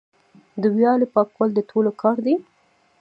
د 0.61 0.63
ویالې 0.75 1.07
پاکول 1.15 1.49
د 1.53 1.59
ټولو 1.69 1.91
کار 2.01 2.17
دی؟ 2.25 2.35